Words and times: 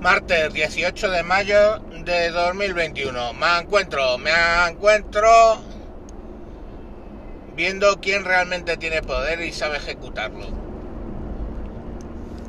Martes 0.00 0.52
18 0.52 1.10
de 1.10 1.22
mayo 1.24 1.80
de 2.04 2.30
2021. 2.30 3.32
Me 3.32 3.58
encuentro, 3.58 4.16
me 4.18 4.30
encuentro 4.68 5.28
viendo 7.56 7.98
quién 8.00 8.24
realmente 8.24 8.76
tiene 8.76 9.02
poder 9.02 9.40
y 9.40 9.52
sabe 9.52 9.78
ejecutarlo. 9.78 10.46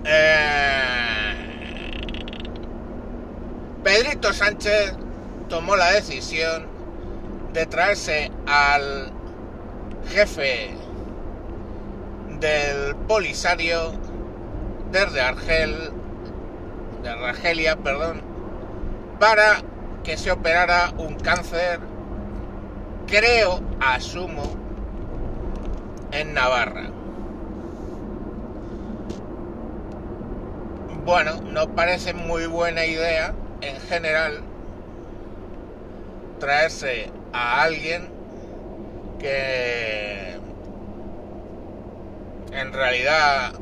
Eh, 0.05 1.29
Pedrito 3.83 4.31
Sánchez 4.31 4.93
tomó 5.49 5.75
la 5.75 5.91
decisión 5.93 6.67
de 7.51 7.65
traerse 7.65 8.31
al 8.45 9.11
jefe 10.11 10.75
del 12.39 12.95
Polisario 13.07 13.93
desde 14.91 15.21
Argel, 15.21 15.98
de 17.03 17.09
Argelia, 17.09 17.75
perdón, 17.77 18.21
para 19.19 19.61
que 20.03 20.17
se 20.17 20.31
operara 20.31 20.91
un 20.97 21.15
cáncer, 21.15 21.79
creo, 23.07 23.61
asumo, 23.79 24.43
en 26.11 26.33
Navarra. 26.33 26.89
Bueno, 31.05 31.41
no 31.41 31.73
parece 31.75 32.13
muy 32.13 32.45
buena 32.45 32.85
idea 32.85 33.33
en 33.61 33.79
general 33.81 34.41
traerse 36.39 37.11
a 37.33 37.61
alguien 37.61 38.09
que 39.19 40.39
en 42.51 42.73
realidad 42.73 43.53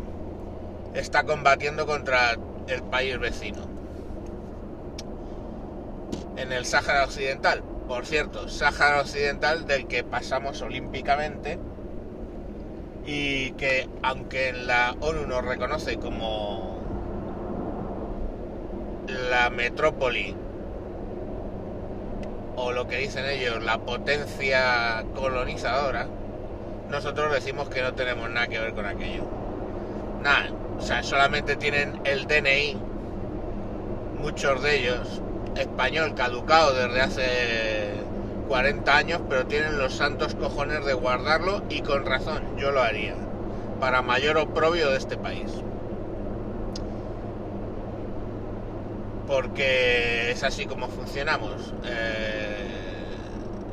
está 0.93 1.23
combatiendo 1.23 1.85
contra 1.85 2.35
el 2.67 2.83
país 2.83 3.19
vecino. 3.19 3.61
En 6.35 6.51
el 6.51 6.65
Sáhara 6.65 7.05
Occidental, 7.05 7.63
por 7.87 8.05
cierto, 8.05 8.47
Sáhara 8.47 9.01
Occidental 9.01 9.65
del 9.65 9.87
que 9.87 10.03
pasamos 10.03 10.61
olímpicamente 10.61 11.57
y 13.05 13.51
que 13.51 13.89
aunque 14.03 14.53
la 14.53 14.95
ONU 14.99 15.25
nos 15.25 15.43
reconoce 15.45 15.97
como 15.97 16.77
la 19.07 19.49
metrópoli 19.49 20.35
o 22.57 22.71
lo 22.71 22.87
que 22.87 22.97
dicen 22.97 23.25
ellos, 23.25 23.63
la 23.63 23.77
potencia 23.77 25.05
colonizadora, 25.15 26.07
nosotros 26.89 27.31
decimos 27.31 27.69
que 27.69 27.81
no 27.81 27.93
tenemos 27.93 28.29
nada 28.29 28.47
que 28.47 28.59
ver 28.59 28.73
con 28.73 28.85
aquello. 28.85 29.23
Nada, 30.21 30.49
o 30.77 30.81
sea, 30.81 31.03
solamente 31.03 31.55
tienen 31.55 31.99
el 32.05 32.27
DNI, 32.27 32.77
muchos 34.19 34.61
de 34.61 34.79
ellos, 34.79 35.21
español 35.55 36.13
caducado 36.15 36.73
desde 36.73 37.01
hace 37.01 37.91
40 38.47 38.95
años, 38.95 39.21
pero 39.27 39.45
tienen 39.45 39.77
los 39.77 39.93
santos 39.93 40.35
cojones 40.35 40.85
de 40.85 40.93
guardarlo 40.93 41.63
y 41.69 41.81
con 41.81 42.05
razón, 42.05 42.43
yo 42.57 42.71
lo 42.71 42.81
haría, 42.81 43.15
para 43.79 44.01
mayor 44.01 44.37
oprobio 44.37 44.89
de 44.89 44.97
este 44.97 45.17
país. 45.17 45.51
Porque 49.27 50.31
es 50.31 50.43
así 50.43 50.65
como 50.67 50.87
funcionamos. 50.87 51.73
Eh, 51.83 52.67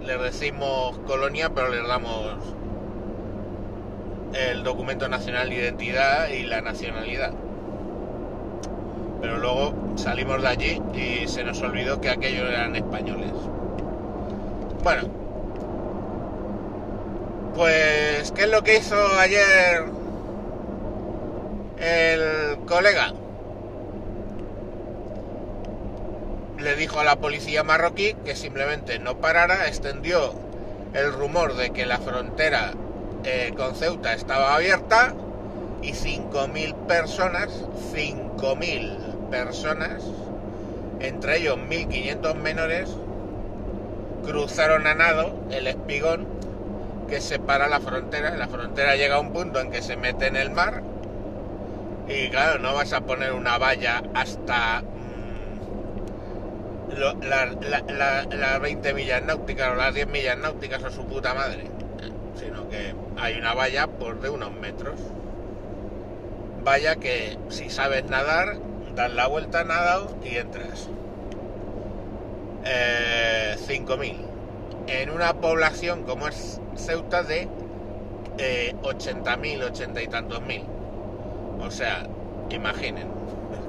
les 0.05 0.21
decimos 0.21 0.99
colonia, 1.07 1.51
pero 1.51 1.69
les 1.69 1.87
damos 1.87 2.39
el 4.35 4.65
documento 4.65 5.09
nacional 5.09 5.49
de 5.49 5.57
identidad 5.57 6.29
y 6.29 6.43
la 6.43 6.61
nacionalidad. 6.61 7.33
Pero 9.21 9.39
luego 9.39 9.75
salimos 9.97 10.43
de 10.43 10.49
allí 10.49 10.83
y 10.95 11.29
se 11.29 11.45
nos 11.45 11.63
olvidó 11.63 12.01
que 12.01 12.11
aquellos 12.11 12.49
eran 12.51 12.77
españoles. 12.77 13.31
Bueno, 14.83 15.03
pues, 17.55 18.33
¿qué 18.33 18.43
es 18.43 18.51
lo 18.51 18.63
que 18.63 18.77
hizo 18.77 18.97
ayer 19.19 19.85
el 21.79 22.59
colega? 22.67 23.13
Le 26.59 26.77
dijo 26.77 27.01
a 27.01 27.05
la 27.05 27.17
policía 27.17 27.63
marroquí 27.63 28.15
que 28.25 28.35
simplemente 28.35 28.99
no 28.99 29.19
parara, 29.19 29.69
extendió 29.69 30.35
el 30.93 31.13
rumor 31.13 31.55
de 31.55 31.71
que 31.71 31.87
la 31.87 31.99
frontera 31.99 32.73
eh, 33.25 33.55
con 33.57 33.75
Ceuta 33.75 34.13
estaba 34.13 34.55
abierta 34.55 35.15
y 35.83 35.93
5.000 35.93 36.75
personas, 36.87 37.49
5.000 37.95 39.29
personas, 39.31 40.03
entre 41.01 41.39
ellos 41.39 41.59
1.500 41.59 42.35
menores, 42.37 42.91
cruzaron 44.25 44.87
a 44.87 44.95
nado 44.95 45.35
el 45.51 45.67
espigón 45.67 46.27
que 47.09 47.21
separa 47.21 47.69
la 47.69 47.81
frontera. 47.81 48.37
La 48.37 48.49
frontera 48.49 48.97
llega 48.97 49.17
a 49.17 49.21
un 49.21 49.33
punto 49.33 49.61
en 49.61 49.71
que 49.71 49.83
se 49.83 49.97
mete 49.97 50.27
en 50.27 50.37
el 50.37 50.51
mar 50.51 50.83
y 52.09 52.29
claro, 52.29 52.59
no 52.59 52.75
vas 52.75 52.93
a 52.93 53.01
poner 53.01 53.33
una 53.33 53.57
valla 53.59 54.03
hasta 54.15 54.83
las 57.21 58.61
20 58.61 58.95
millas 58.95 59.23
náuticas 59.23 59.73
o 59.73 59.75
las 59.75 59.95
10 59.95 60.09
millas 60.09 60.39
náuticas 60.39 60.83
o 60.85 60.91
su 60.91 61.07
puta 61.07 61.35
madre 61.35 61.65
sino 62.45 62.69
que 62.69 62.95
hay 63.17 63.39
una 63.39 63.55
valla 63.55 63.87
por 63.87 64.21
de 64.21 64.29
unos 64.29 64.53
metros. 64.53 65.01
Valla 66.63 66.97
que 66.97 67.39
si 67.49 67.71
sabes 67.71 68.05
nadar, 68.05 68.59
das 68.95 69.13
la 69.13 69.27
vuelta 69.27 69.65
nadado 69.65 70.17
y 70.25 70.37
entras. 70.37 70.89
5.000. 72.65 74.13
Eh, 74.87 75.03
en 75.03 75.11
una 75.11 75.35
población 75.35 76.03
como 76.05 76.29
es 76.29 76.61
Ceuta 76.77 77.23
de 77.23 77.49
80.000, 78.83 79.61
eh, 79.61 79.65
80 79.65 80.03
y 80.03 80.09
tantos 80.09 80.43
mil. 80.43 80.65
O 81.61 81.71
sea, 81.71 82.07
imaginen, 82.51 83.09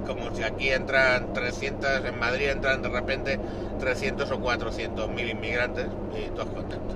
como 0.05 0.33
si 0.35 0.43
aquí 0.43 0.69
entran 0.69 1.33
300, 1.33 2.05
en 2.05 2.19
Madrid 2.19 2.49
entran 2.49 2.81
de 2.81 2.89
repente 2.89 3.39
300 3.79 4.29
o 4.31 4.39
400 4.39 5.09
mil 5.09 5.29
inmigrantes 5.29 5.87
y 6.15 6.29
todos 6.29 6.49
contentos. 6.49 6.95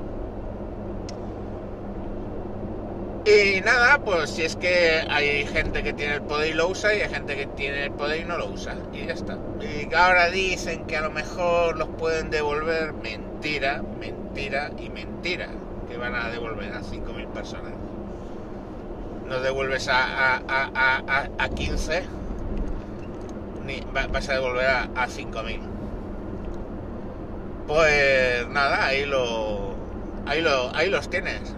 Y 3.25 3.61
nada, 3.61 3.99
pues 3.99 4.29
si 4.29 4.43
es 4.43 4.55
que 4.55 5.03
hay 5.09 5.45
gente 5.45 5.83
que 5.83 5.93
tiene 5.93 6.15
el 6.15 6.21
poder 6.21 6.49
y 6.49 6.53
lo 6.53 6.69
usa 6.69 6.93
y 6.95 7.01
hay 7.01 7.09
gente 7.09 7.35
que 7.35 7.47
tiene 7.47 7.85
el 7.85 7.91
poder 7.91 8.21
y 8.21 8.25
no 8.25 8.37
lo 8.37 8.47
usa. 8.47 8.75
Y 8.93 9.05
ya 9.05 9.13
está. 9.13 9.37
Y 9.59 9.93
ahora 9.93 10.29
dicen 10.29 10.85
que 10.85 10.95
a 10.97 11.01
lo 11.01 11.11
mejor 11.11 11.77
los 11.77 11.89
pueden 11.89 12.29
devolver. 12.29 12.93
Mentira, 12.93 13.83
mentira 13.99 14.71
y 14.77 14.89
mentira. 14.89 15.49
Que 15.89 15.97
van 15.97 16.15
a 16.15 16.29
devolver 16.29 16.73
a 16.73 16.81
5.000 16.81 17.27
personas. 17.27 17.73
No 19.27 19.41
devuelves 19.41 19.87
a, 19.89 20.37
a, 20.47 21.29
a, 21.37 21.49
15, 21.49 22.03
ni 23.63 23.83
vas 23.93 24.27
a 24.29 24.33
devolver 24.33 24.65
a, 24.65 24.83
a 24.95 25.07
5.000. 25.07 25.59
Pues 27.67 28.47
nada, 28.47 28.85
ahí 28.85 29.05
lo, 29.05 29.75
ahí 30.25 30.41
lo, 30.41 30.75
ahí 30.75 30.89
los 30.89 31.09
tienes. 31.11 31.53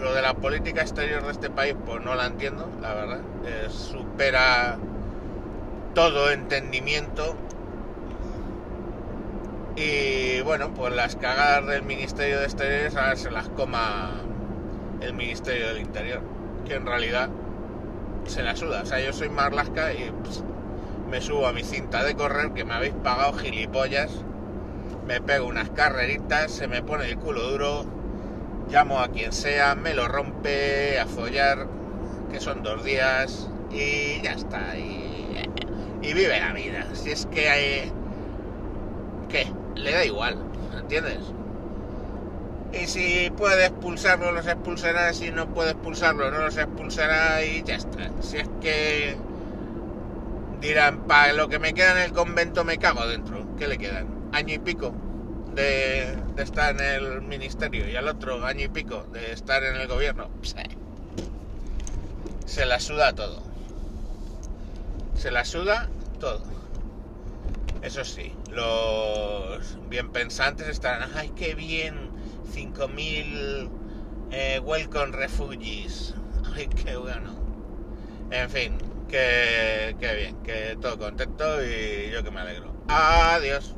Lo 0.00 0.14
de 0.14 0.22
la 0.22 0.34
política 0.34 0.82
exterior 0.82 1.24
de 1.24 1.32
este 1.32 1.50
país, 1.50 1.74
pues 1.84 2.04
no 2.04 2.14
la 2.14 2.26
entiendo, 2.26 2.68
la 2.80 2.94
verdad. 2.94 3.20
supera 3.68 4.78
todo 5.94 6.30
entendimiento. 6.30 7.36
Y 9.76 10.40
bueno, 10.42 10.72
pues 10.74 10.94
las 10.94 11.16
cagadas 11.16 11.66
del 11.66 11.82
Ministerio 11.82 12.38
de 12.38 12.44
Exteriores 12.44 12.96
ahora 12.96 13.16
se 13.16 13.30
las 13.30 13.48
coma 13.50 14.12
el 15.00 15.12
Ministerio 15.12 15.68
del 15.68 15.78
Interior, 15.78 16.22
que 16.66 16.74
en 16.74 16.86
realidad 16.86 17.28
se 18.26 18.42
la 18.42 18.56
suda. 18.56 18.82
O 18.82 18.86
sea, 18.86 19.00
yo 19.00 19.12
soy 19.12 19.28
Marlasca 19.28 19.92
y 19.92 20.12
pues, 20.22 20.42
me 21.10 21.20
subo 21.20 21.46
a 21.46 21.52
mi 21.52 21.62
cinta 21.62 22.04
de 22.04 22.14
correr 22.14 22.52
que 22.52 22.64
me 22.64 22.74
habéis 22.74 22.94
pagado 22.94 23.34
gilipollas. 23.34 24.10
Me 25.06 25.20
pego 25.20 25.46
unas 25.46 25.70
carreritas, 25.70 26.50
se 26.50 26.66
me 26.68 26.82
pone 26.82 27.08
el 27.08 27.18
culo 27.18 27.42
duro, 27.50 27.86
llamo 28.70 29.00
a 29.00 29.08
quien 29.08 29.32
sea, 29.32 29.74
me 29.74 29.94
lo 29.94 30.08
rompe 30.08 30.98
a 30.98 31.06
follar, 31.06 31.66
que 32.30 32.40
son 32.40 32.62
dos 32.62 32.84
días, 32.84 33.48
y 33.70 34.20
ya 34.22 34.32
está. 34.32 34.76
Y, 34.76 35.04
vive 36.00 36.38
la 36.38 36.52
vida. 36.52 36.86
Si 36.94 37.10
es 37.10 37.26
que 37.26 37.48
hay... 37.48 37.92
¿Qué? 39.28 39.52
Le 39.74 39.92
da 39.92 40.04
igual, 40.04 40.38
¿entiendes? 40.78 41.18
Y 42.72 42.86
si 42.86 43.30
puede 43.36 43.66
expulsarlo, 43.66 44.30
los 44.30 44.46
expulsará. 44.46 45.12
Si 45.12 45.32
no 45.32 45.48
puede 45.48 45.72
expulsarlo, 45.72 46.30
no 46.30 46.38
los 46.38 46.56
expulsará 46.56 47.44
y 47.44 47.64
ya 47.64 47.74
está. 47.74 48.10
Si 48.20 48.36
es 48.36 48.48
que 48.60 49.16
dirán, 50.60 51.00
para 51.08 51.32
lo 51.32 51.48
que 51.48 51.58
me 51.58 51.74
queda 51.74 51.92
en 51.92 51.98
el 51.98 52.12
convento 52.12 52.64
me 52.64 52.78
cago 52.78 53.06
dentro. 53.06 53.44
¿Qué 53.58 53.66
le 53.66 53.76
quedan? 53.76 54.06
Año 54.32 54.54
y 54.54 54.58
pico 54.58 54.94
de, 55.56 56.16
estar 56.36 56.74
en 56.74 56.80
el 56.80 57.22
ministerio 57.22 57.88
y 57.90 57.96
al 57.96 58.06
otro 58.06 58.44
año 58.44 58.66
y 58.66 58.68
pico 58.68 59.06
de 59.12 59.32
estar 59.32 59.64
en 59.64 59.76
el 59.76 59.88
gobierno, 59.88 60.28
se 62.44 62.66
la 62.66 62.78
suda 62.78 63.12
todo. 63.14 63.42
se 65.14 65.30
la 65.30 65.44
suda 65.44 65.88
todo. 66.20 66.42
Eso 67.82 68.04
sí, 68.04 68.32
los 68.50 69.78
bien 69.88 70.10
pensantes 70.10 70.68
estarán, 70.68 71.10
ay, 71.14 71.30
qué 71.36 71.54
bien, 71.54 72.10
5.000 72.52 73.68
eh, 74.32 74.60
welcome 74.62 75.12
refugees, 75.12 76.14
ay, 76.54 76.68
qué 76.68 76.96
bueno. 76.96 77.34
En 78.30 78.50
fin, 78.50 78.76
que, 79.08 79.96
que 80.00 80.14
bien, 80.14 80.36
que 80.42 80.76
todo 80.80 80.98
contento 80.98 81.64
y 81.64 82.10
yo 82.10 82.22
que 82.22 82.30
me 82.30 82.40
alegro. 82.40 82.74
Adiós. 82.88 83.74